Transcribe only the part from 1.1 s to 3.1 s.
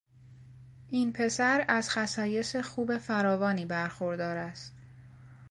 پسر از خصایص خوب